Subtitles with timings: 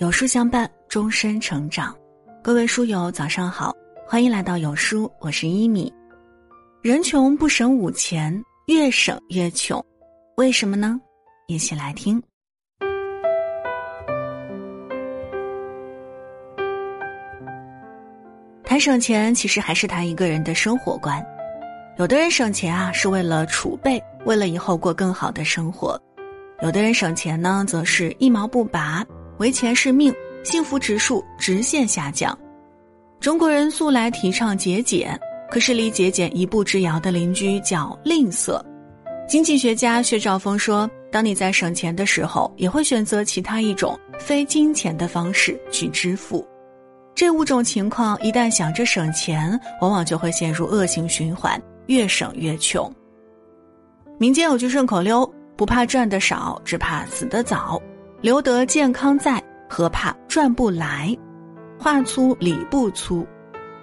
[0.00, 1.94] 有书相伴，终身成长。
[2.42, 3.70] 各位书友，早上好，
[4.06, 5.92] 欢迎来到有书，我是一米。
[6.80, 9.84] 人穷不省五钱，越省越穷，
[10.38, 10.98] 为什么呢？
[11.48, 12.18] 一起来听。
[18.64, 21.22] 谈省钱，其实还是谈一个人的生活观。
[21.98, 25.94] 有的人省钱啊，是为了储备，为了以后过更好的生活；
[26.62, 29.04] 有的人省钱呢，则是一毛不拔。
[29.40, 32.38] 为钱是命，幸福指数直线下降。
[33.20, 35.18] 中国人素来提倡节俭，
[35.50, 38.62] 可是离节俭一步之遥的邻居叫吝啬。
[39.26, 46.46] 经济学家薛兆丰说：“当你在省钱的时候，也会选择其他一种非金钱的方式去支付。
[47.14, 52.92] 这五种情况一旦想着省钱，往往就会陷入恶性循环，越省越穷。”
[54.20, 57.80] 民间有句顺口溜：“不怕赚的少，只怕死得早。”
[58.22, 61.16] 留得健康在，何怕赚不来？
[61.78, 63.26] 话粗理不粗，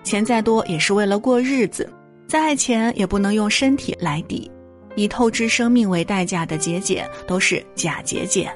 [0.04, 1.92] 钱再多也是为了过日子，
[2.28, 4.50] 再爱钱也不能用身体来抵。
[4.96, 8.52] 以透支生命为代价的节俭都是假节俭。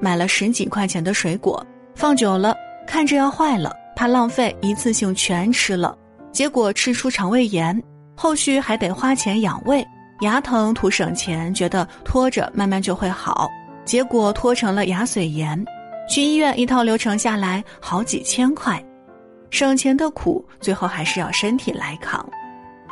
[0.00, 5.96] 买了十几块钱的水果，放久了看着要坏了，怕浪费，一次性全吃了，
[6.32, 7.80] 结果吃出肠胃炎，
[8.16, 9.86] 后续还得花钱养胃，
[10.22, 13.48] 牙疼图省钱，觉得拖着慢慢就会好。
[13.90, 15.66] 结果拖成了牙髓炎，
[16.08, 18.80] 去医院一套流程下来好几千块，
[19.50, 22.24] 省钱的苦最后还是要身体来扛，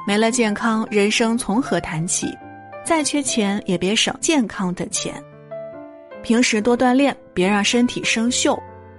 [0.09, 2.37] 没了健康，人生从何谈起？
[2.85, 5.15] 再缺钱也别省健康的钱，
[6.21, 8.59] 平时多锻炼，别让身体生锈，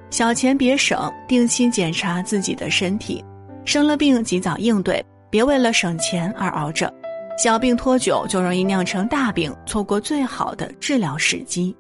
[0.10, 3.22] 小钱别省，定期检查自己的身体，
[3.66, 6.90] 生了病及早应对，别为了省钱而熬着，
[7.38, 11.76] 小病拖久就容易酿成大病，错过最好的治疗时机。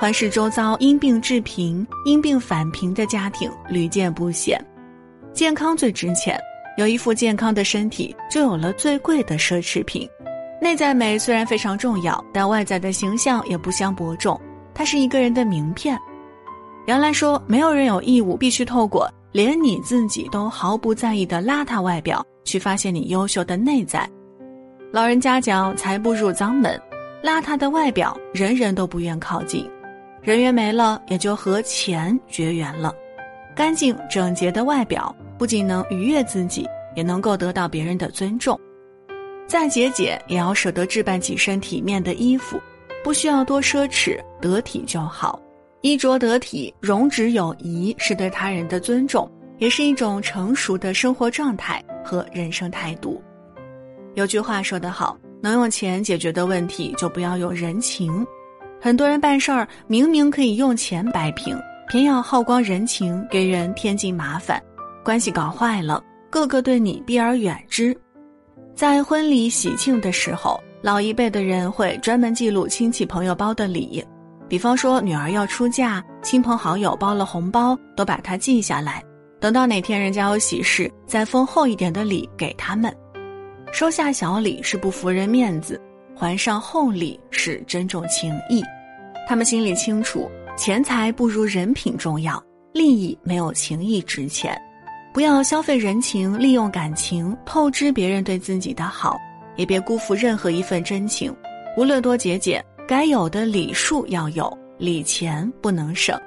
[0.00, 4.58] 环视周遭，因病致贫、因病返贫的家庭屡见不鲜。
[5.34, 6.40] 健康最值钱，
[6.78, 10.08] 有一副健康的身体，就有了最贵的奢侈品。
[10.58, 14.40] 内在美虽然非常重要，但外在的形象也不相伯仲，
[14.72, 16.00] 它是一个人的名片。
[16.86, 24.08] 原来说，没有人有义务必须透过连你自己都毫不在意的邋遢外表，去发现你优秀的内在。
[24.94, 26.80] 老人家讲，财不入脏门，
[27.22, 29.70] 邋遢的外表，人人都不愿靠近。
[30.22, 32.94] 人缘没了，也就和钱绝缘了。
[33.56, 38.58] 干净整洁的外表不仅能愉悦自己，也能够得到别人的尊重。
[39.46, 42.60] 再节俭，也要舍得置办几身体面的衣服，
[43.02, 45.40] 不需要多奢侈，得体就好。
[45.80, 53.22] 衣着得体、容止有仪，是对他人的尊重，也是一种成熟的生活状态和人生态度。
[54.14, 58.24] 有句话说得好：能用钱解决的问题，就不要用人情。
[58.80, 61.54] 很多人办事儿明明可以用钱摆平，
[61.88, 64.60] 偏要耗光人情，给人添尽麻烦，
[65.04, 67.94] 关系搞坏了，个个对你避而远之。
[68.74, 74.02] 在婚礼喜庆的时候，老一辈的人会专门记录亲戚朋友包的礼，
[74.48, 79.04] 比方说女儿要出嫁，亲朋好友包了红包，都把它记下来，
[79.38, 82.90] 等到哪天人家有喜事，再封厚一点的礼给他们。
[83.72, 85.78] 收下小礼是不服人面子。
[86.20, 88.62] 还上厚礼是珍重情谊，
[89.26, 92.38] 他们心里清楚，钱财不如人品重要，
[92.74, 94.54] 利益没有情谊值钱。
[95.14, 99.16] 不要消费人情，利用感情透支别人对自己的好，
[99.56, 101.34] 也别辜负任何一份真情。
[101.74, 106.20] 无论多节俭，该有的礼数要有，礼钱不能省。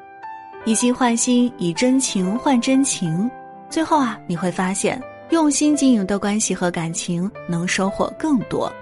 [0.66, 3.30] 以心换心，以真情换真情，
[3.70, 5.00] 最后啊，你会发现，
[5.30, 8.74] 用心经营的关系和感情能收获更多。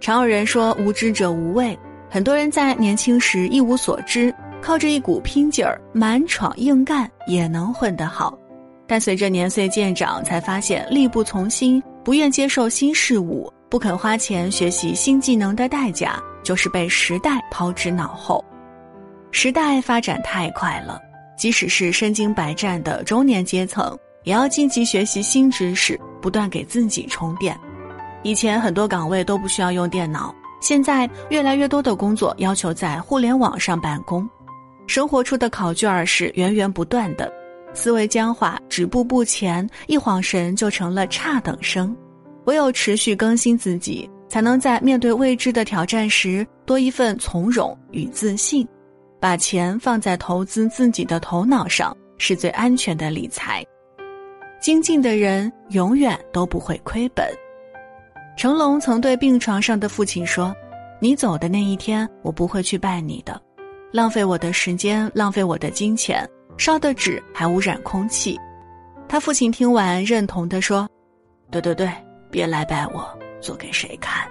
[0.00, 1.78] 常有人说无知者无畏，
[2.08, 8.36] 很多人在年轻时一无所知，靠着一股拼劲儿，满闯硬干也能混得好。
[8.86, 18.42] 但随着年岁渐长，才发现力不从心，不愿接受新事物，不肯花钱学习新技能的代价，就是被时代抛之脑后。
[19.30, 20.98] 时代发展太快了，
[21.36, 27.54] 即使是身经百战的中年阶层，也要积极学习新知识，不断给自己充电。
[28.22, 34.28] 以前很多岗位都不需要用电脑，现在越来越多的工作要求在互联网上办公，
[34.86, 37.32] 生活出的考卷是源源不断的，
[37.72, 41.96] 思维僵化，止步不前，一晃神就成了差等生。
[42.44, 48.66] 唯有持续更新自己，才能在面对未知的挑战时多一份从容与自信。
[49.18, 53.64] 把钱放在投资自己的头脑上，是最安全的理财。
[54.60, 57.26] 精进的人永远都不会亏本。
[58.40, 60.56] 成龙曾对病床上的父亲说
[60.98, 63.38] ：“你走的那一天，我不会去拜你的，
[63.92, 66.26] 浪费我的时间，浪费我的金钱，
[66.56, 68.40] 烧的纸还污染空气。
[69.06, 70.88] 他父亲听完，认同的说
[71.52, 71.92] ：“对对对，
[72.30, 73.06] 别来拜我，
[73.42, 74.26] 做给谁看？”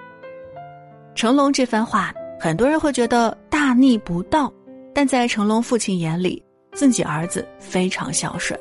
[1.13, 4.51] 成龙这番话，很多人会觉得大逆不道，
[4.91, 8.59] 但在成龙父亲眼里，自己儿子非常孝顺。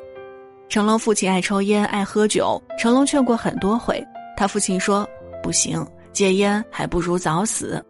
[0.69, 3.99] 成龙父亲爱抽烟爱喝酒，成龙劝过很多回，
[4.37, 5.09] 他父亲说
[5.41, 7.83] ：“不行，戒烟还不如早死。”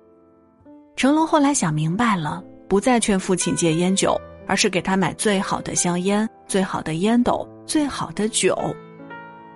[0.96, 8.58] 成龙后来想明白了，不再劝父亲戒烟酒，而是给他买最好的香烟、最好的烟斗、最好的酒。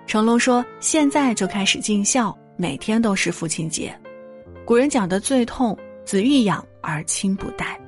[0.06, 3.94] 成龙说：“现在就开始尽孝，每天都是父亲节。”
[4.64, 7.78] 古人讲的最痛，子欲养而亲不待。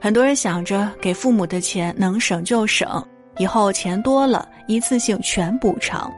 [0.00, 3.04] 很多人想着给父母的钱能省就省。
[3.38, 6.10] 以后钱多了，一次性全补偿，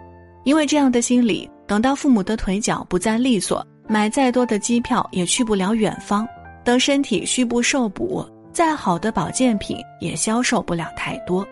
[0.45, 6.27] 因为这样的心理，等到父母的腿脚不再利索，买再多的机票也去不了远方；
[6.65, 11.47] 等身体虚不受补，再好的保健品也销售不了太多。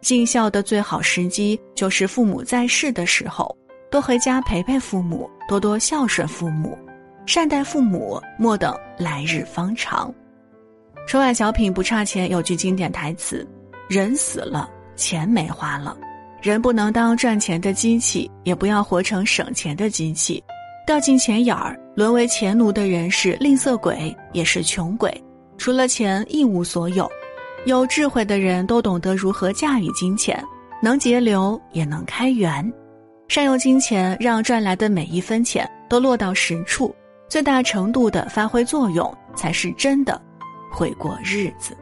[0.00, 3.54] 尽孝的最好时机就是父母在世的时候，
[3.90, 6.78] 多回家陪陪父母，多多孝顺父母，
[7.26, 10.14] 善待父母，莫等来日方长。
[11.08, 13.44] 春晚小品不差钱，有句经典台词
[13.90, 15.96] ：“人死了。”钱没花了，
[16.40, 20.42] 人不能当赚钱的机器，也不要活成省钱的机器。
[20.86, 25.12] 掉进钱眼儿，沦为钱奴的人是吝啬鬼，也是穷鬼。
[25.58, 27.10] 除了钱，一无所有。
[27.66, 30.42] 有智慧的人都懂得如何驾驭金钱，
[30.80, 32.72] 能节流，也能开源。
[33.26, 36.94] 善用金钱，让赚来的每一分钱都落到实处，
[37.28, 40.18] 最大程度的发挥作用，才是真的
[40.72, 41.76] 会过日子。